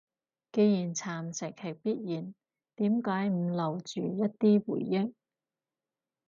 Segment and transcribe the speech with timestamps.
[0.51, 2.33] 既然蠶蝕係必然，
[2.75, 5.13] 點解唔留住一啲回憶？